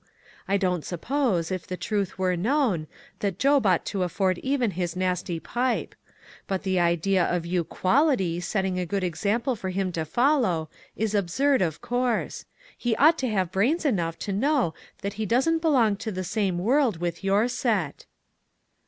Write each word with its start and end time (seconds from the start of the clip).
I 0.47 0.57
don't 0.57 0.83
sup 0.83 1.01
pose, 1.01 1.51
if 1.51 1.67
the 1.67 1.77
truth 1.77 2.17
were 2.17 2.35
known, 2.35 2.87
that 3.19 3.37
Job 3.37 3.67
ought 3.67 3.85
to 3.85 4.01
afford 4.01 4.39
even 4.39 4.71
his 4.71 4.95
nasty 4.95 5.39
pipe; 5.39 5.93
but 6.47 6.63
the 6.63 6.79
idea 6.79 7.23
of 7.23 7.45
you' 7.45 7.63
quality' 7.63 8.39
setting 8.39 8.79
a 8.79 8.85
good 8.87 9.03
example 9.03 9.55
for 9.55 9.69
him 9.69 9.91
to 9.91 10.03
follow, 10.03 10.71
is 10.95 11.13
absurd, 11.13 11.61
of 11.61 11.81
course. 11.81 12.45
He 12.75 12.95
ought 12.95 13.19
to 13.19 13.29
have 13.29 13.51
brains 13.51 13.85
enough 13.85 14.17
to 14.25 14.33
know 14.33 14.73
that 15.03 15.13
he 15.21 15.27
doesn't 15.27 15.61
belong 15.61 15.97
to 15.97 16.11
the 16.11 16.23
same 16.23 16.57
world 16.57 16.97
with 16.97 17.23
your 17.23 17.47
set." 17.47 18.07